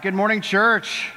[0.00, 1.10] Good morning, church.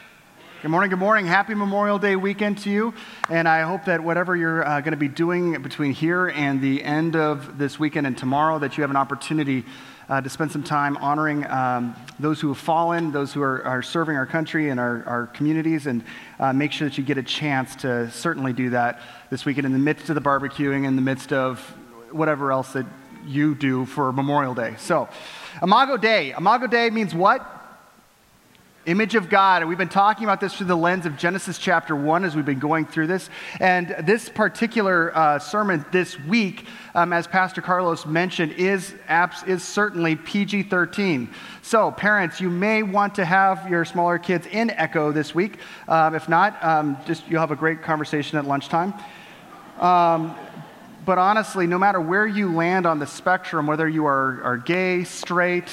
[0.62, 1.26] Good morning, good morning.
[1.26, 2.94] Happy Memorial Day weekend to you.
[3.30, 6.84] And I hope that whatever you're uh, going to be doing between here and the
[6.84, 9.64] end of this weekend and tomorrow, that you have an opportunity
[10.10, 13.82] uh, to spend some time honoring um, those who have fallen, those who are, are
[13.82, 16.04] serving our country and our, our communities, and
[16.42, 19.00] uh, make sure that you get a chance to certainly do that
[19.30, 21.62] this weekend in the midst of the barbecuing, in the midst of
[22.12, 22.86] whatever else that
[23.26, 24.76] you do for Memorial Day.
[24.80, 25.08] So,
[25.64, 26.34] Imago Dei.
[26.38, 27.54] Imago Dei means what?
[28.86, 29.64] Image of God.
[29.64, 32.46] And we've been talking about this through the lens of Genesis chapter 1 as we've
[32.46, 33.32] been going through this.
[33.60, 38.94] And this particular uh, sermon this week, um, as Pastor Carlos mentioned, is,
[39.48, 41.32] is certainly PG 13.
[41.64, 45.58] So, parents, you may want to have your smaller kids in Echo this week.
[45.88, 48.94] Um, if not, um, just you'll have a great conversation at lunchtime.
[49.80, 50.36] Um,
[51.06, 55.06] but honestly, no matter where you land on the spectrum, whether you are, are gay,
[55.06, 55.70] straight,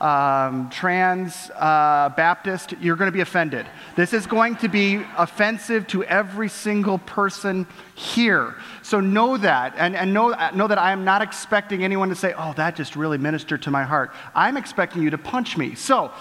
[0.00, 3.66] um, trans, uh, Baptist, you're going to be offended.
[3.96, 8.54] This is going to be offensive to every single person here.
[8.82, 12.34] So know that, and, and know, know that I am not expecting anyone to say,
[12.36, 14.12] oh, that just really ministered to my heart.
[14.34, 15.74] I'm expecting you to punch me.
[15.74, 16.12] So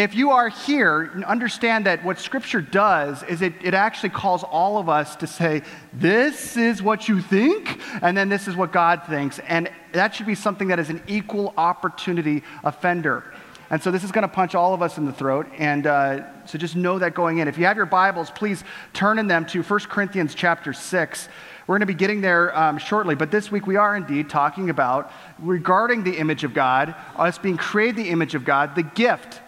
[0.00, 4.78] if you are here, understand that what Scripture does is it, it actually calls all
[4.78, 9.02] of us to say, This is what you think, and then this is what God
[9.08, 9.38] thinks.
[9.40, 13.24] And that should be something that is an equal opportunity offender.
[13.70, 15.46] And so this is going to punch all of us in the throat.
[15.56, 17.46] And uh, so just know that going in.
[17.46, 21.28] If you have your Bibles, please turn in them to 1 Corinthians chapter 6.
[21.66, 24.70] We're going to be getting there um, shortly, but this week we are indeed talking
[24.70, 29.40] about regarding the image of God, us being created the image of God, the gift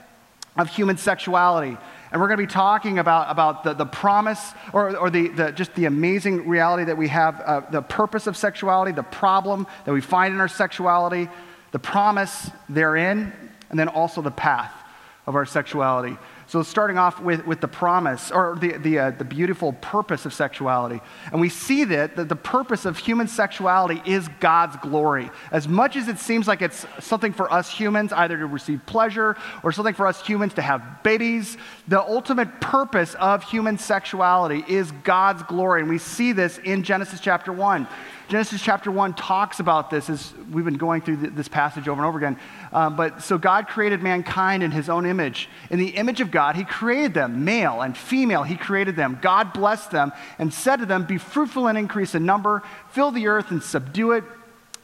[0.57, 1.77] of human sexuality.
[2.11, 5.53] And we're going to be talking about, about the, the promise or, or the, the,
[5.53, 9.93] just the amazing reality that we have, uh, the purpose of sexuality, the problem that
[9.93, 11.29] we find in our sexuality,
[11.71, 13.33] the promise therein,
[13.71, 14.82] and then also the path
[15.27, 16.17] of our sexuality.
[16.49, 20.35] So, starting off with, with the promise or the, the, uh, the beautiful purpose of
[20.35, 21.01] sexuality.
[21.31, 25.31] And we see that, that the purpose of human sexuality is God's glory.
[25.51, 29.37] As much as it seems like it's something for us humans, either to receive pleasure
[29.63, 31.57] or something for us humans to have babies,
[31.89, 35.81] the ultimate purpose of human sexuality is God's glory.
[35.81, 37.87] And we see this in Genesis chapter 1.
[38.33, 42.09] Genesis chapter 1 talks about this as we've been going through this passage over and
[42.09, 42.39] over again.
[42.73, 45.51] Um, but so God created mankind in his own image.
[45.69, 49.19] In the image of God, he created them, male and female, he created them.
[49.21, 53.27] God blessed them and said to them, Be fruitful and increase in number, fill the
[53.27, 54.25] earth and subdue it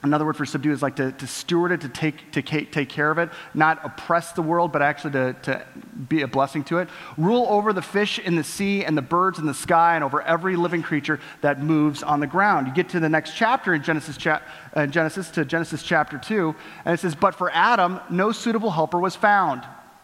[0.01, 3.11] Another word for subdue is like to, to steward it, to take, to take care
[3.11, 5.67] of it, not oppress the world, but actually to, to
[6.09, 6.89] be a blessing to it.
[7.17, 10.23] Rule over the fish in the sea and the birds in the sky and over
[10.23, 12.69] every living creature that moves on the ground.
[12.69, 14.43] You get to the next chapter in Genesis, cha-
[14.73, 16.55] uh, Genesis to Genesis chapter 2,
[16.85, 19.63] and it says, But for Adam, no suitable helper was found.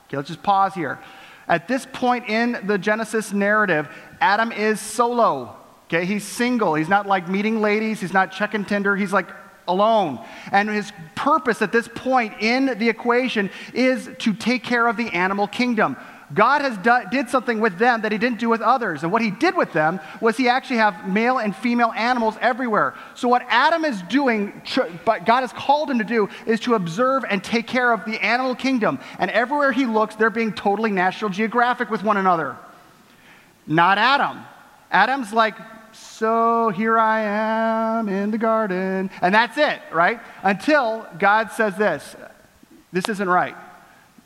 [0.09, 0.99] Okay, let's just pause here.
[1.47, 3.89] At this point in the Genesis narrative,
[4.21, 5.55] Adam is solo.
[5.85, 6.75] Okay, he's single.
[6.75, 8.01] He's not like meeting ladies.
[8.01, 8.97] He's not checking Tinder.
[8.97, 9.29] He's like
[9.67, 10.25] alone.
[10.53, 15.09] And his purpose at this point in the equation is to take care of the
[15.09, 15.97] animal kingdom.
[16.33, 19.03] God has done, did something with them that he didn't do with others.
[19.03, 22.95] And what he did with them was he actually have male and female animals everywhere.
[23.15, 24.63] So what Adam is doing,
[25.05, 28.23] but God has called him to do, is to observe and take care of the
[28.25, 28.99] animal kingdom.
[29.19, 32.57] And everywhere he looks, they're being totally National Geographic with one another.
[33.67, 34.45] Not Adam.
[34.91, 35.57] Adam's like,
[35.95, 39.11] so here I am in the garden.
[39.23, 40.21] And that's it, right?
[40.43, 42.17] Until God says this
[42.93, 43.57] this isn't right.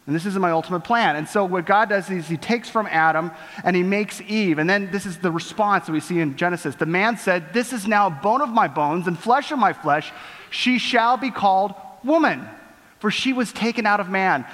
[0.06, 1.16] And this isn't my ultimate plan.
[1.16, 3.30] And so what God does is he takes from Adam
[3.62, 4.58] and he makes Eve.
[4.58, 6.74] And then this is the response that we see in Genesis.
[6.74, 10.10] The man said, This is now bone of my bones and flesh of my flesh.
[10.50, 12.48] She shall be called woman,
[13.00, 14.46] for she was taken out of man.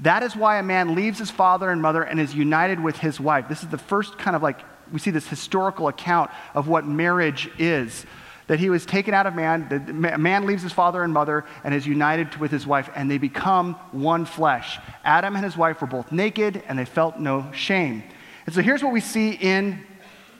[0.00, 3.18] That is why a man leaves his father and mother and is united with his
[3.18, 3.48] wife.
[3.48, 4.60] This is the first kind of like
[4.92, 8.06] we see this historical account of what marriage is.
[8.46, 11.72] That he was taken out of man, the man leaves his father and mother and
[11.72, 14.78] is united with his wife, and they become one flesh.
[15.04, 18.02] Adam and his wife were both naked, and they felt no shame.
[18.46, 19.84] And so here's what we see in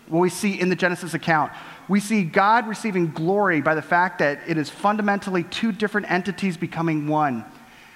[0.09, 1.53] what we see in the Genesis account.
[1.89, 6.57] We see God receiving glory by the fact that it is fundamentally two different entities
[6.57, 7.45] becoming one.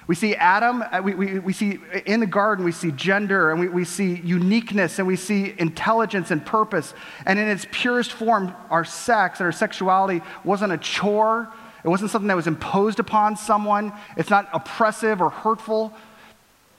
[0.06, 3.58] We see Adam, uh, we, we, we see in the garden, we see gender, and
[3.58, 6.92] we, we see uniqueness, and we see intelligence and purpose.
[7.24, 11.50] And in its purest form, our sex and our sexuality wasn't a chore.
[11.82, 13.92] It wasn't something that was imposed upon someone.
[14.16, 15.92] It's not oppressive or hurtful.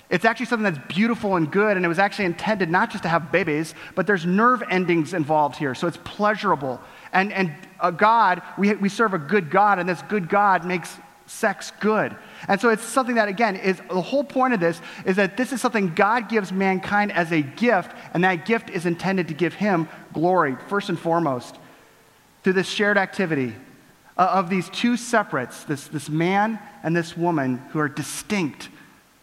[0.10, 3.10] It's actually something that's beautiful and good, and it was actually intended not just to
[3.10, 6.80] have babies, but there's nerve endings involved here, so it's pleasurable.
[7.12, 10.96] And, and a God, we, we serve a good God, and this good God makes
[11.28, 12.16] sex good.
[12.48, 15.52] And so it's something that, again, is the whole point of this is that this
[15.52, 19.54] is something God gives mankind as a gift, and that gift is intended to give
[19.54, 21.58] him glory, first and foremost,
[22.44, 23.54] through this shared activity
[24.18, 28.70] of these two separates, this, this man and this woman who are distinct.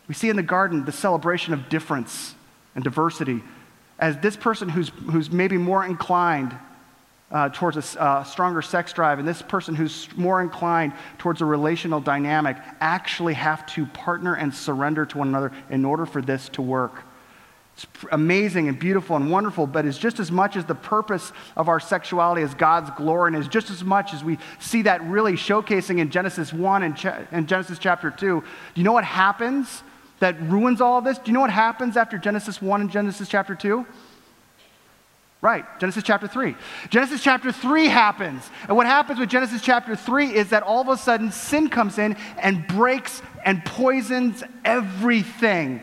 [0.09, 2.35] We see in the garden the celebration of difference
[2.75, 3.43] and diversity
[3.99, 6.55] as this person who's, who's maybe more inclined
[7.33, 11.45] uh, towards a uh, stronger sex drive, and this person who's more inclined towards a
[11.45, 16.49] relational dynamic actually have to partner and surrender to one another in order for this
[16.51, 17.03] to work.
[17.75, 21.71] It's amazing and beautiful and wonderful, but it's just as much as the purpose of
[21.71, 25.33] our sexuality as God's glory, and is just as much as we see that really
[25.33, 28.17] showcasing in Genesis 1 and, cha- and Genesis chapter 2.
[28.41, 28.45] Do
[28.75, 29.83] you know what happens
[30.19, 31.17] that ruins all of this?
[31.17, 33.87] Do you know what happens after Genesis 1 and Genesis chapter 2?
[35.43, 36.55] Right, Genesis chapter 3.
[36.89, 38.49] Genesis chapter 3 happens.
[38.69, 41.99] And what happens with Genesis chapter 3 is that all of a sudden sin comes
[41.99, 45.83] in and breaks and poisons everything.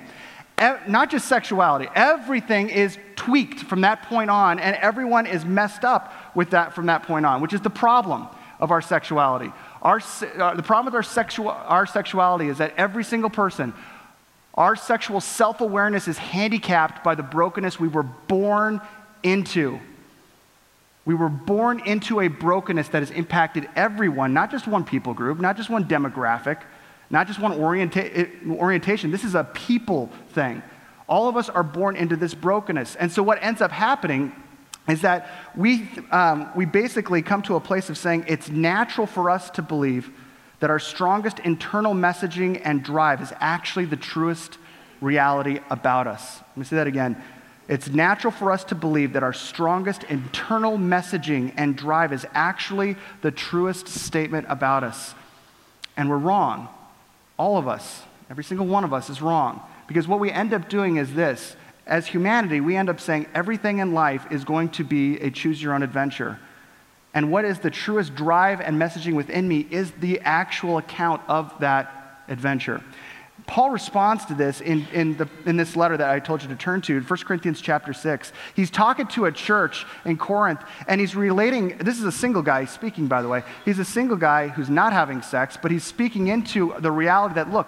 [0.87, 6.13] Not just sexuality, everything is tweaked from that point on, and everyone is messed up
[6.35, 8.27] with that from that point on, which is the problem
[8.61, 9.51] of our sexuality.
[9.81, 10.01] Our,
[10.37, 13.73] uh, the problem with our, sexual, our sexuality is that every single person,
[14.53, 18.81] our sexual self awareness is handicapped by the brokenness we were born
[19.23, 19.79] into.
[21.05, 25.39] We were born into a brokenness that has impacted everyone, not just one people group,
[25.39, 26.61] not just one demographic,
[27.09, 29.11] not just one orienta- orientation.
[29.11, 30.61] This is a people thing.
[31.07, 32.95] All of us are born into this brokenness.
[32.95, 34.31] And so, what ends up happening
[34.87, 39.29] is that we, um, we basically come to a place of saying it's natural for
[39.29, 40.11] us to believe
[40.59, 44.57] that our strongest internal messaging and drive is actually the truest
[45.01, 46.39] reality about us.
[46.49, 47.21] Let me say that again.
[47.69, 52.95] It's natural for us to believe that our strongest internal messaging and drive is actually
[53.21, 55.13] the truest statement about us.
[55.95, 56.67] And we're wrong.
[57.37, 59.61] All of us, every single one of us is wrong.
[59.87, 61.55] Because what we end up doing is this
[61.85, 65.61] as humanity, we end up saying everything in life is going to be a choose
[65.61, 66.39] your own adventure.
[67.13, 71.53] And what is the truest drive and messaging within me is the actual account of
[71.59, 72.83] that adventure.
[73.49, 76.55] Paul responds to this in, in, the, in this letter that I told you to
[76.55, 78.31] turn to, 1 Corinthians chapter 6.
[78.55, 82.65] He's talking to a church in Corinth, and he's relating, this is a single guy
[82.65, 83.41] speaking, by the way.
[83.65, 87.51] He's a single guy who's not having sex, but he's speaking into the reality that,
[87.51, 87.65] look,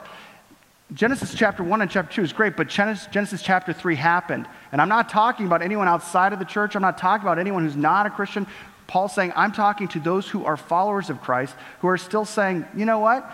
[0.94, 4.46] Genesis chapter 1 and chapter 2 is great, but Genesis, Genesis chapter 3 happened.
[4.72, 6.76] And I'm not talking about anyone outside of the church.
[6.76, 8.46] I'm not talking about anyone who's not a Christian.
[8.86, 12.66] Paul's saying, I'm talking to those who are followers of Christ, who are still saying,
[12.76, 13.28] you know what?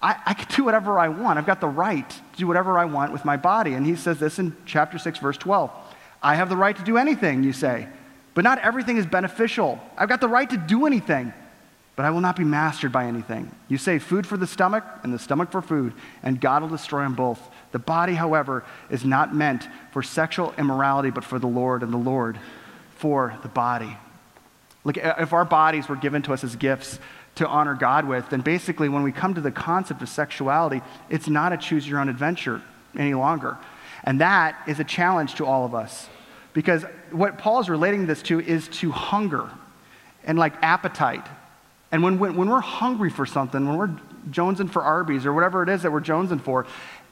[0.00, 1.38] I, I can do whatever I want.
[1.38, 3.74] I've got the right to do whatever I want with my body.
[3.74, 5.70] And he says this in chapter 6, verse 12.
[6.22, 7.88] I have the right to do anything, you say,
[8.34, 9.80] but not everything is beneficial.
[9.96, 11.32] I've got the right to do anything,
[11.96, 13.50] but I will not be mastered by anything.
[13.68, 17.02] You say food for the stomach and the stomach for food, and God will destroy
[17.02, 17.40] them both.
[17.72, 21.98] The body, however, is not meant for sexual immorality, but for the Lord, and the
[21.98, 22.38] Lord
[22.96, 23.96] for the body.
[24.84, 26.98] Look, if our bodies were given to us as gifts,
[27.38, 31.28] to honor God with, then basically when we come to the concept of sexuality, it's
[31.28, 32.62] not a choose your own adventure
[32.96, 33.56] any longer.
[34.04, 36.08] And that is a challenge to all of us.
[36.52, 39.50] Because what Paul is relating this to is to hunger
[40.24, 41.26] and like appetite.
[41.90, 43.96] And when, when, when we're hungry for something, when we're
[44.30, 46.66] jonesing for Arby's or whatever it is that we're jonesing for,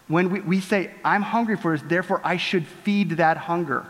[0.08, 3.86] when we, we say, I'm hungry for this, therefore I should feed that hunger.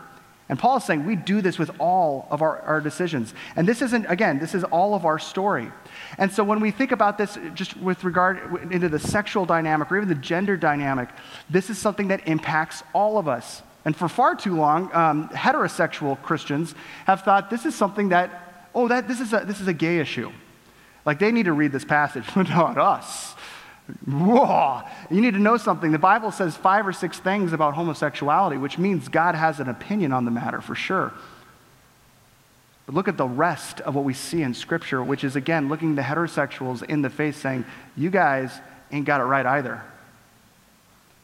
[0.49, 3.33] And Paul is saying we do this with all of our, our decisions.
[3.55, 5.71] And this isn't, again, this is all of our story.
[6.17, 9.97] And so when we think about this just with regard into the sexual dynamic or
[9.97, 11.09] even the gender dynamic,
[11.49, 13.61] this is something that impacts all of us.
[13.83, 18.87] And for far too long, um, heterosexual Christians have thought this is something that, oh,
[18.87, 20.31] that, this, is a, this is a gay issue.
[21.05, 23.35] Like they need to read this passage, but not us.
[24.05, 24.81] Whoa.
[25.09, 25.91] You need to know something.
[25.91, 30.11] The Bible says five or six things about homosexuality, which means God has an opinion
[30.11, 31.13] on the matter for sure.
[32.85, 35.95] But look at the rest of what we see in Scripture, which is again looking
[35.95, 37.65] the heterosexuals in the face saying,
[37.95, 38.51] You guys
[38.91, 39.83] ain't got it right either.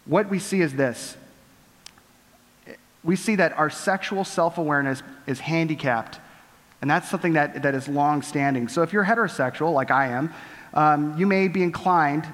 [0.06, 1.18] What we see is this
[3.04, 6.20] we see that our sexual self awareness is handicapped.
[6.82, 8.68] And that's something that, that is long standing.
[8.68, 10.34] So if you're heterosexual, like I am,
[10.74, 12.28] um, you may be inclined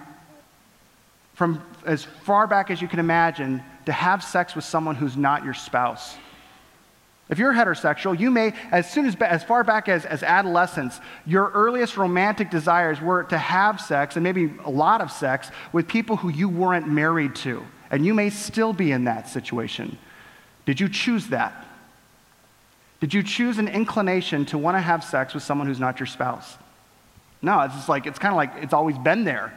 [1.39, 5.45] from as far back as you can imagine to have sex with someone who's not
[5.45, 6.17] your spouse.
[7.29, 11.49] If you're heterosexual, you may, as soon as, as far back as, as adolescence, your
[11.51, 16.17] earliest romantic desires were to have sex, and maybe a lot of sex, with people
[16.17, 17.65] who you weren't married to.
[17.89, 19.97] And you may still be in that situation.
[20.65, 21.53] Did you choose that?
[22.99, 26.07] Did you choose an inclination to want to have sex with someone who's not your
[26.07, 26.57] spouse?
[27.41, 29.53] No, it's just like, it's kind of like it's always been there.